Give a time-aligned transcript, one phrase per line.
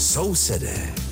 [0.00, 1.09] Sousedé.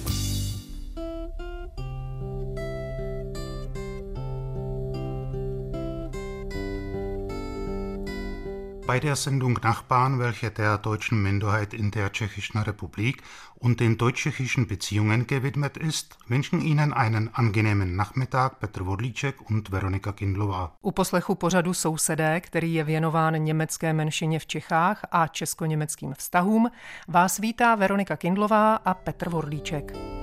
[8.88, 13.22] Bei der Sendung Nachbarn, welche der deutschen Minderheit in der Tschechischen Republik
[13.54, 20.12] und den deutsch-tschechischen Beziehungen gewidmet ist, wünschen Ihnen einen angenehmen Nachmittag Petr Vodlíček und Veronika
[20.12, 20.72] Kindlová.
[20.82, 26.70] U poslechu pořadu Sousedé, který je věnován německé menšině v Čechách a česko-německým vztahům,
[27.09, 30.18] vás vítá Veronika Kindlová a Petr Vodlíček.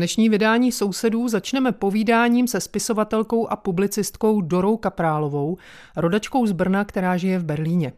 [0.00, 5.56] Dnešní vydání sousedů začneme povídáním se spisovatelkou a publicistkou Dorou Kaprálovou,
[5.96, 7.92] rodačkou z Brna, která žije v Berlíně.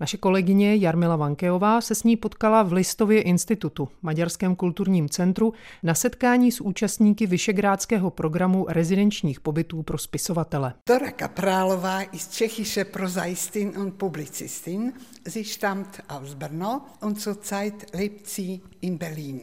[0.00, 5.94] Naše kolegyně Jarmila Vankeová se s ní potkala v Listově institutu, Maďarském kulturním centru, na
[5.94, 10.74] setkání s účastníky Vyšegrádského programu rezidenčních pobytů pro spisovatele.
[10.88, 14.92] Dora Kaprálová ist tschechische Prosaistin und Publizistin.
[15.28, 19.40] Sie stammt aus Brno und zurzeit lebt sie in Berlin.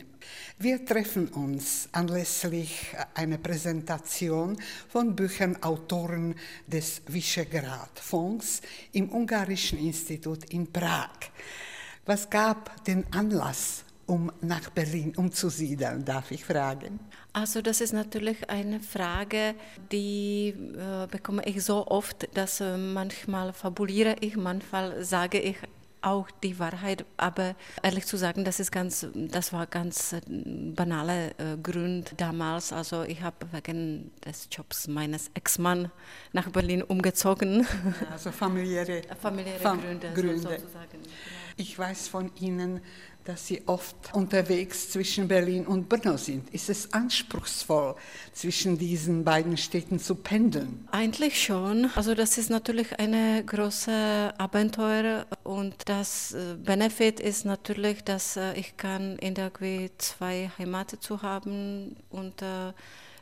[0.60, 4.58] Wir treffen uns anlässlich einer Präsentation
[4.90, 8.62] von Büchern Autoren des Visegrad-Fonds
[8.94, 11.10] im Ungarischen Institut in Prag.
[12.06, 17.00] Was gab den Anlass, um nach Berlin umzusiedeln, darf ich fragen?
[17.34, 19.54] Also das ist natürlich eine Frage,
[19.92, 25.58] die äh, bekomme ich so oft, dass äh, manchmal fabuliere ich, manchmal sage ich
[26.02, 31.32] auch die Wahrheit, aber ehrlich zu sagen, das ist ganz, das war ganz äh, banale
[31.38, 32.74] äh, Grund damals.
[32.74, 35.92] Also ich habe wegen des Jobs meines Ex-Mann
[36.34, 37.66] nach Berlin umgezogen.
[38.12, 40.38] Also familiäre, familiäre Fam Gründe, Gründe.
[40.38, 40.92] So sozusagen.
[40.92, 41.04] Genau.
[41.58, 42.82] Ich weiß von Ihnen,
[43.28, 46.50] dass Sie oft unterwegs zwischen Berlin und Brno sind.
[46.54, 47.96] Ist es anspruchsvoll,
[48.32, 50.88] zwischen diesen beiden Städten zu pendeln?
[50.92, 51.90] Eigentlich schon.
[51.96, 58.54] Also das ist natürlich eine große Abenteuer und das äh, Benefit ist natürlich, dass äh,
[58.54, 59.52] ich kann in der
[59.98, 62.72] zwei Heimaten zu haben und äh,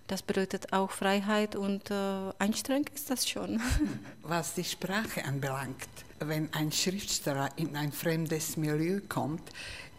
[0.08, 3.60] das bedeutet auch Freiheit und äh, anstrengend ist das schon.
[4.22, 5.88] Was die Sprache anbelangt,
[6.20, 9.44] wenn ein Schriftsteller in ein fremdes Milieu kommt,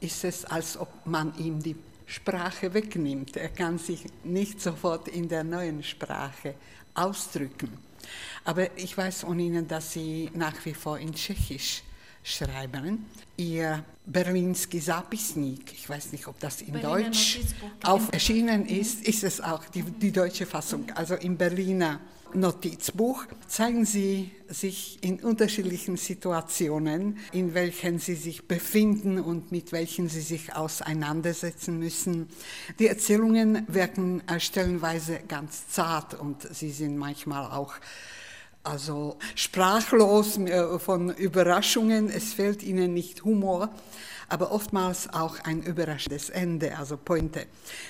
[0.00, 3.36] ist es, als ob man ihm die Sprache wegnimmt.
[3.36, 6.54] Er kann sich nicht sofort in der neuen Sprache
[6.94, 7.78] ausdrücken.
[8.44, 11.82] Aber ich weiß von Ihnen, dass Sie nach wie vor in Tschechisch
[12.26, 13.06] schreiben.
[13.36, 17.40] Ihr Berlinski Zapisnik, ich weiß nicht, ob das in Berliner Deutsch
[17.84, 22.00] auf erschienen ist, ist es auch die, die deutsche Fassung, also im Berliner
[22.34, 30.08] Notizbuch zeigen Sie sich in unterschiedlichen Situationen, in welchen Sie sich befinden und mit welchen
[30.08, 32.28] Sie sich auseinandersetzen müssen.
[32.78, 37.74] Die Erzählungen wirken stellenweise ganz zart und sie sind manchmal auch
[38.66, 42.08] also sprachlos äh, von Überraschungen.
[42.08, 43.70] Es fehlt ihnen nicht Humor,
[44.28, 47.46] aber oftmals auch ein überraschendes Ende, also Pointe.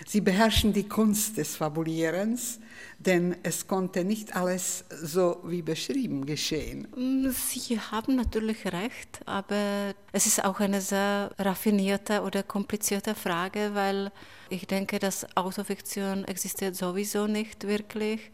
[0.06, 2.60] Sie beherrschen die Kunst des Fabulierens,
[2.98, 6.88] denn es konnte nicht alles so wie beschrieben geschehen.
[6.94, 13.70] Mm, Sie haben natürlich recht, aber es ist auch eine sehr raffinierte oder komplizierte Frage,
[13.74, 14.12] weil
[14.50, 18.30] ich denke, dass Autofiktion existiert sowieso nicht wirklich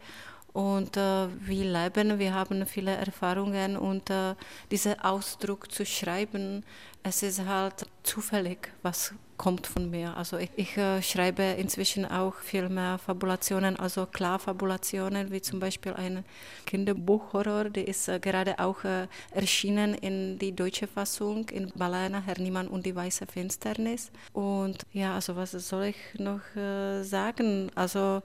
[0.53, 4.35] und äh, wir leben, wir haben viele Erfahrungen und äh,
[4.69, 6.63] dieser Ausdruck zu schreiben,
[7.01, 10.15] es ist halt zufällig, was kommt von mir.
[10.15, 15.93] Also ich, ich äh, schreibe inzwischen auch viel mehr Fabulationen, also Klarfabulationen, wie zum Beispiel
[15.93, 16.23] ein
[16.65, 22.39] Kinderbuchhorror, der ist äh, gerade auch äh, erschienen in die deutsche Fassung in Balena, Herr
[22.39, 24.11] Niemann und die weiße Finsternis.
[24.33, 27.71] Und ja, also was soll ich noch äh, sagen?
[27.75, 28.21] Also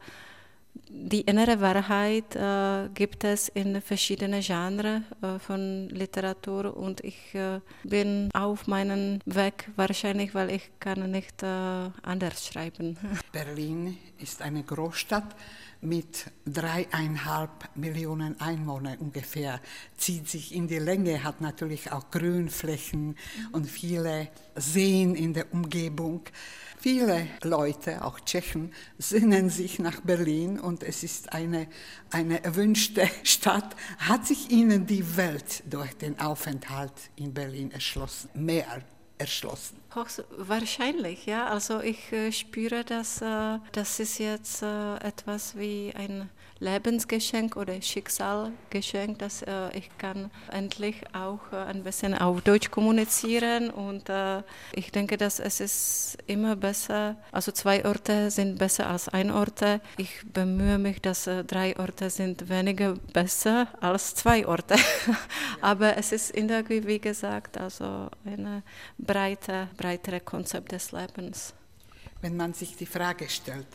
[0.88, 7.60] die innere Wahrheit äh, gibt es in verschiedenen Genres äh, von Literatur und ich äh,
[7.84, 12.96] bin auf meinem Weg wahrscheinlich, weil ich kann nicht anders schreiben.
[13.32, 15.36] Berlin ist eine Großstadt
[15.80, 19.60] mit dreieinhalb Millionen Einwohnern ungefähr,
[19.96, 23.16] zieht sich in die Länge, hat natürlich auch Grünflächen
[23.52, 26.22] und viele Seen in der Umgebung.
[26.80, 31.66] Viele Leute, auch Tschechen, sehnen sich nach Berlin und es ist eine,
[32.10, 33.74] eine erwünschte Stadt.
[33.98, 38.30] Hat sich ihnen die Welt durch den Aufenthalt in Berlin erschlossen?
[38.34, 38.82] Mehr
[39.18, 39.76] erschlossen?
[40.36, 41.46] Wahrscheinlich, ja.
[41.46, 46.28] Also ich äh, spüre, dass äh, das ist jetzt äh, etwas wie ein
[46.60, 53.70] Lebensgeschenk oder Schicksalgeschenk, dass äh, ich kann endlich auch äh, ein bisschen auf Deutsch kommunizieren
[53.70, 54.42] und äh,
[54.72, 59.62] ich denke, dass es ist immer besser, also zwei Orte sind besser als ein Ort.
[59.96, 64.76] Ich bemühe mich, dass drei Orte sind weniger besser als zwei Orte,
[65.60, 68.62] aber es ist der, wie gesagt, also ein
[68.98, 71.54] breite, breitere Konzept des Lebens.
[72.20, 73.68] Wenn man sich die Frage stellt,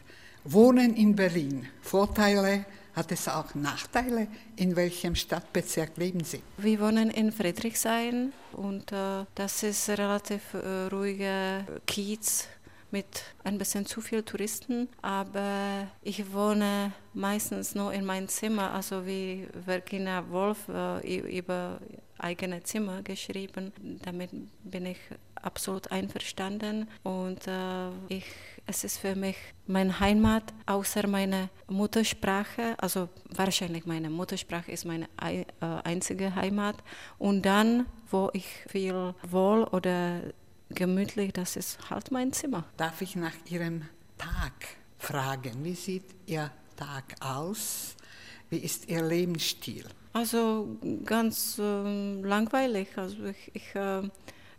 [0.43, 2.65] Wohnen in Berlin, Vorteile,
[2.95, 4.27] hat es auch Nachteile?
[4.55, 6.41] In welchem Stadtbezirk leben Sie?
[6.57, 12.47] Wir wohnen in Friedrichshain und äh, das ist relativ äh, ruhiger Kiez
[12.91, 19.05] mit ein bisschen zu viel Touristen, aber ich wohne meistens nur in meinem Zimmer, also
[19.05, 21.79] wie Virginia Woolf äh, über
[22.19, 23.73] eigene Zimmer geschrieben.
[24.03, 24.29] Damit
[24.63, 24.99] bin ich
[25.43, 28.25] absolut einverstanden und äh, ich,
[28.65, 29.35] es ist für mich
[29.67, 35.45] meine Heimat, außer meine Muttersprache, also wahrscheinlich meine Muttersprache ist meine äh,
[35.83, 36.75] einzige Heimat
[37.17, 40.21] und dann, wo ich viel wohl oder
[40.69, 42.65] gemütlich, das ist halt mein Zimmer.
[42.77, 43.83] Darf ich nach Ihrem
[44.17, 44.53] Tag
[44.97, 45.63] fragen?
[45.63, 47.95] Wie sieht Ihr Tag aus?
[48.49, 49.85] Wie ist Ihr Lebensstil?
[50.13, 52.89] Also ganz äh, langweilig.
[52.95, 54.03] Also ich, ich äh,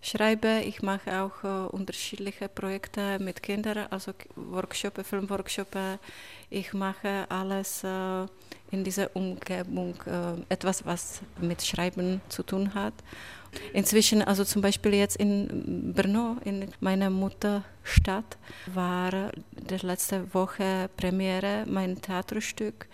[0.04, 5.98] schreibe, ich mache auch äh, unterschiedliche Projekte mit Kindern, also Workshops, Filmworkshops.
[6.50, 8.26] Ich mache alles äh,
[8.70, 12.94] in dieser Umgebung, äh, etwas, was mit Schreiben zu tun hat.
[13.72, 18.36] Inzwischen, also zum Beispiel jetzt in Brno, in meiner Mutterstadt,
[18.66, 22.88] war der letzte Woche Premiere mein Theaterstück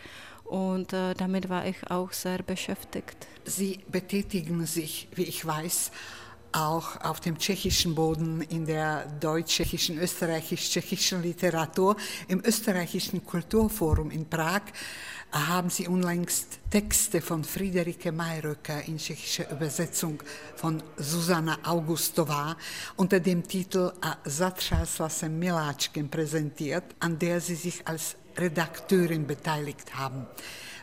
[0.45, 3.27] und damit war ich auch sehr beschäftigt.
[3.45, 5.93] Sie betätigen sich, wie ich weiß,
[6.53, 11.97] auch auf dem tschechischen Boden in der deutsch-tschechischen, österreichisch-tschechischen Literatur.
[12.29, 14.63] Im österreichischen Kulturforum in Prag
[15.33, 20.23] haben sie unlängst Texte von Friederike Mayröcker in tschechischer Übersetzung
[20.57, 22.57] von Susanna Augustová
[22.97, 24.17] unter dem Titel A
[25.29, 30.27] Miláčkem präsentiert, an der sie sich als Redakteurin beteiligt haben.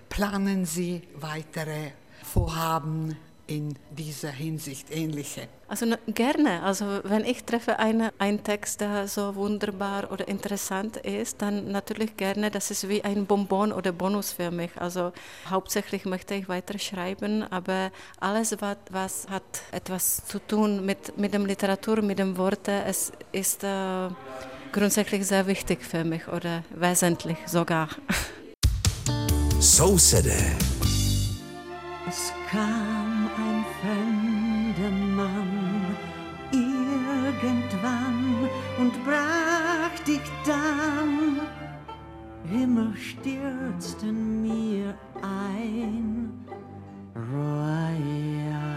[0.10, 1.92] Planen Sie weitere
[2.24, 3.18] Vorhaben
[3.48, 5.48] in dieser Hinsicht ähnliche?
[5.70, 6.64] Also gerne.
[6.64, 12.16] Also wenn ich treffe eine, einen Text, der so wunderbar oder interessant ist, dann natürlich
[12.16, 12.52] gerne.
[12.52, 14.72] Das ist wie ein Bonbon oder Bonus für mich.
[14.78, 15.12] Also
[15.50, 21.34] hauptsächlich möchte ich weiter schreiben, aber alles, was, was hat etwas zu tun mit, mit
[21.34, 24.10] dem Literatur, mit dem Worte, es ist äh,
[24.72, 27.90] grundsätzlich sehr wichtig für mich oder wesentlich sogar.
[29.60, 30.26] So said
[32.10, 33.30] Es kam
[33.82, 35.98] fremder Mann
[36.54, 38.50] irgendwann
[38.80, 41.42] und brach dich dann.
[42.50, 46.46] Himmel stürzten mir ein,
[47.14, 48.77] Royal.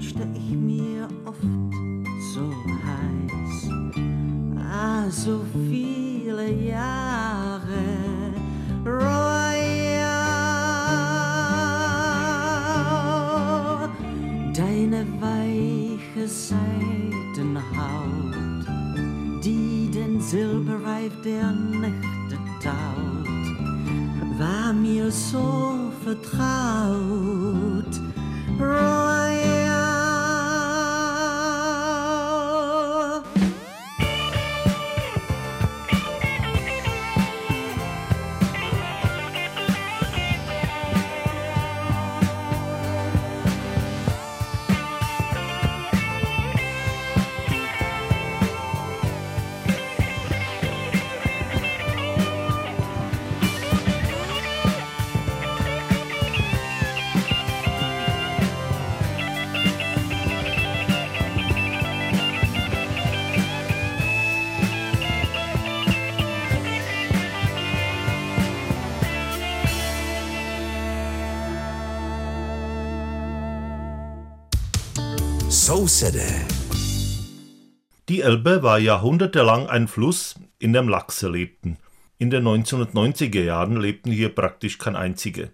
[0.00, 1.42] Wünschte ich mir oft
[2.32, 2.50] so
[2.86, 3.68] heiß.
[4.58, 7.60] Ah, so viele Jahre.
[8.86, 9.90] Royal,
[14.54, 16.64] deine weiche Seidenhaut,
[19.44, 23.28] die den Silberreif der Nächte taut,
[24.38, 27.79] war mir so vertraut.
[75.90, 76.22] So said
[78.08, 81.78] Die Elbe war jahrhundertelang ein Fluss, in dem Lachse lebten.
[82.16, 85.48] In den 1990er Jahren lebten hier praktisch kein einziger.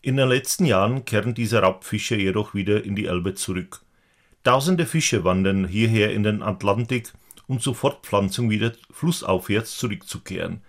[0.00, 3.80] In den letzten Jahren kehren diese Raubfische jedoch wieder in die Elbe zurück.
[4.44, 7.12] Tausende Fische wandern hierher in den Atlantik,
[7.48, 10.62] um zur Fortpflanzung wieder flussaufwärts zurückzukehren.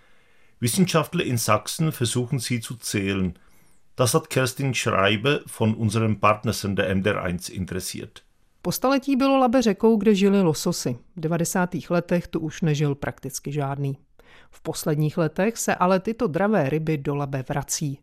[0.58, 3.38] Wissenschaftler in Sachsen versuchen sie zu zählen.
[3.94, 8.25] Das hat Kerstin Schreiber von unserem Partnersender MDR1 interessiert.
[8.66, 10.98] Po staletí bylo Labe řekou, kde žili lososy.
[11.16, 11.70] V 90.
[11.90, 13.98] letech tu už nežil prakticky žádný.
[14.50, 17.98] V posledních letech se ale tyto dravé ryby do Labe vrací.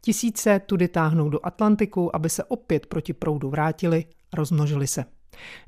[0.00, 5.04] Tisíce tudy táhnou do Atlantiku, aby se opět proti proudu vrátili a rozmnožili se.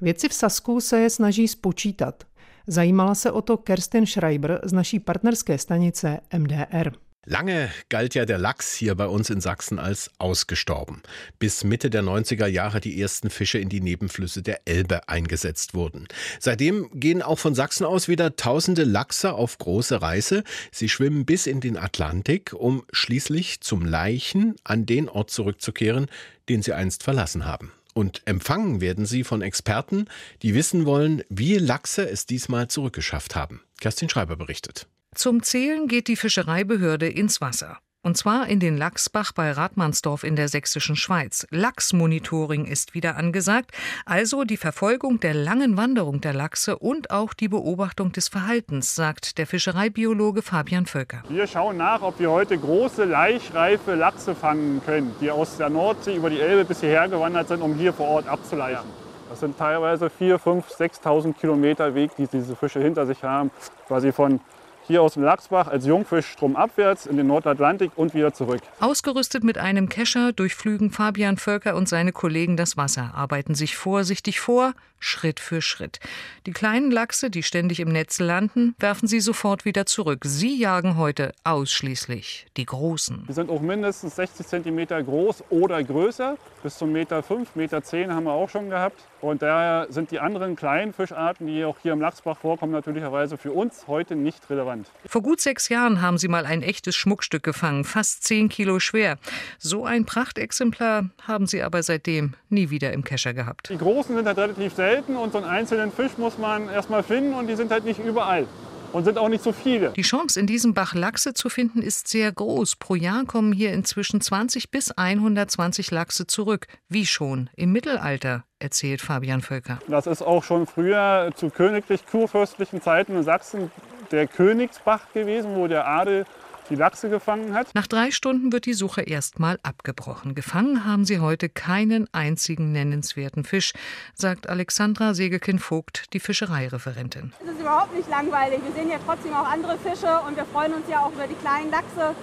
[0.00, 2.24] Vědci v Sasku se je snaží spočítat.
[2.66, 6.92] Zajímala se o to Kerstin Schreiber z naší partnerské stanice MDR.
[7.26, 11.02] Lange galt ja der Lachs hier bei uns in Sachsen als ausgestorben,
[11.38, 16.06] bis Mitte der 90er Jahre die ersten Fische in die Nebenflüsse der Elbe eingesetzt wurden.
[16.38, 20.44] Seitdem gehen auch von Sachsen aus wieder tausende Lachse auf große Reise.
[20.70, 26.06] Sie schwimmen bis in den Atlantik, um schließlich zum Leichen an den Ort zurückzukehren,
[26.48, 27.72] den sie einst verlassen haben.
[27.94, 30.06] Und empfangen werden sie von Experten,
[30.42, 33.62] die wissen wollen, wie Lachse es diesmal zurückgeschafft haben.
[33.80, 34.88] Kerstin Schreiber berichtet.
[35.14, 37.78] Zum Zählen geht die Fischereibehörde ins Wasser.
[38.02, 41.46] Und zwar in den Lachsbach bei Radmannsdorf in der sächsischen Schweiz.
[41.50, 43.70] Lachsmonitoring ist wieder angesagt,
[44.04, 49.38] also die Verfolgung der langen Wanderung der Lachse und auch die Beobachtung des Verhaltens, sagt
[49.38, 51.22] der Fischereibiologe Fabian Völker.
[51.28, 56.16] Wir schauen nach, ob wir heute große, laichreife Lachse fangen können, die aus der Nordsee
[56.16, 58.90] über die Elbe bis hierher gewandert sind, um hier vor Ort abzuleichen.
[59.30, 63.50] Das sind teilweise 4.000, 5.000, 6.000 Kilometer Weg, die diese Fische hinter sich haben,
[63.86, 64.40] quasi von
[64.86, 68.60] hier aus dem Lachsbach als Jungfisch stromabwärts in den Nordatlantik und wieder zurück.
[68.80, 74.40] Ausgerüstet mit einem Kescher durchflügen Fabian Völker und seine Kollegen das Wasser, arbeiten sich vorsichtig
[74.40, 74.74] vor,
[75.04, 76.00] Schritt für Schritt.
[76.46, 80.24] Die kleinen Lachse, die ständig im Netz landen, werfen sie sofort wieder zurück.
[80.24, 83.26] Sie jagen heute ausschließlich die großen.
[83.28, 86.38] Die sind auch mindestens 60 cm groß oder größer.
[86.62, 88.98] Bis zum Meter 5, Meter 10 haben wir auch schon gehabt.
[89.20, 93.52] Und daher sind die anderen kleinen Fischarten, die auch hier im Lachsbach vorkommen, natürlicherweise für
[93.52, 94.73] uns heute nicht relevant.
[95.06, 99.18] Vor gut sechs Jahren haben sie mal ein echtes Schmuckstück gefangen, fast 10 Kilo schwer.
[99.58, 103.70] So ein Prachtexemplar haben sie aber seitdem nie wieder im Kescher gehabt.
[103.70, 107.34] Die großen sind halt relativ selten und so einen einzelnen Fisch muss man erstmal finden
[107.34, 108.46] und die sind halt nicht überall
[108.94, 109.90] und sind auch nicht so viele.
[109.90, 112.76] Die Chance, in diesem Bach Lachse zu finden, ist sehr groß.
[112.76, 116.68] Pro Jahr kommen hier inzwischen 20 bis 120 Lachse zurück.
[116.88, 119.80] Wie schon im Mittelalter, erzählt Fabian Völker.
[119.88, 123.70] Das ist auch schon früher zu königlich-kurfürstlichen Zeiten in Sachsen
[124.14, 126.24] der Königsbach gewesen, wo der Adel
[126.70, 127.74] die Lachse gefangen hat.
[127.74, 130.34] Nach drei Stunden wird die Suche erstmal abgebrochen.
[130.34, 133.72] Gefangen haben sie heute keinen einzigen nennenswerten Fisch,
[134.14, 137.32] sagt Alexandra Segelkin-Vogt, die Fischereireferentin.
[137.42, 138.60] Es ist überhaupt nicht langweilig.
[138.64, 141.34] Wir sehen ja trotzdem auch andere Fische und wir freuen uns ja auch über die
[141.34, 142.14] kleinen Lachse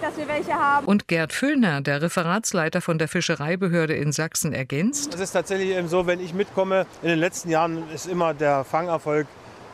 [0.00, 0.86] dass wir welche haben.
[0.86, 5.12] Und Gerd Füllner, der Referatsleiter von der Fischereibehörde in Sachsen, ergänzt.
[5.12, 8.62] Es ist tatsächlich eben so, wenn ich mitkomme, in den letzten Jahren ist immer der
[8.62, 9.26] Fangerfolg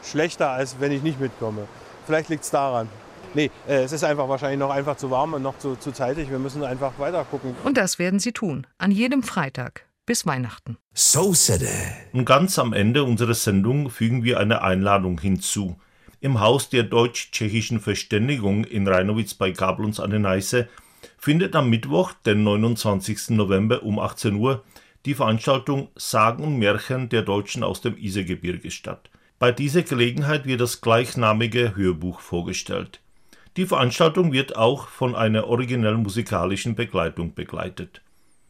[0.05, 1.67] schlechter, als wenn ich nicht mitkomme.
[2.07, 2.89] Vielleicht liegt es daran.
[3.35, 6.31] Nee, äh, es ist einfach wahrscheinlich noch einfach zu warm und noch zu, zu zeitig.
[6.31, 7.55] Wir müssen einfach weiter gucken.
[7.65, 8.67] Und das werden sie tun.
[8.79, 10.77] An jedem Freitag bis Weihnachten.
[10.93, 11.35] So
[12.13, 15.77] Und ganz am Ende unserer Sendung fügen wir eine Einladung hinzu.
[16.21, 20.69] Im Haus der deutsch-tschechischen Verständigung in Reinowitz bei Gablons an der Neiße
[21.19, 23.31] findet am Mittwoch, den 29.
[23.31, 24.63] November um 18 Uhr,
[25.05, 29.11] die Veranstaltung Sagen und Märchen der Deutschen aus dem Isergebirge statt.
[29.45, 33.03] Bei dieser Gelegenheit wird das gleichnamige Hörbuch vorgestellt.
[33.59, 38.01] Die Veranstaltung wird auch von einer originell musikalischen Begleitung begleitet.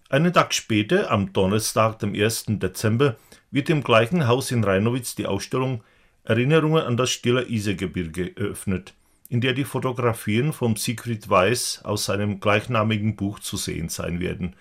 [0.09, 2.45] Einen Tag später, am Donnerstag, dem 1.
[2.47, 3.17] Dezember,
[3.51, 5.83] wird im gleichen Haus in Reinowitz die Ausstellung
[6.23, 8.95] Erinnerungen an das Stille Isergebirge eröffnet,
[9.29, 14.55] in der die Fotografien von Siegfried Weiß aus seinem gleichnamigen Buch zu sehen sein werden.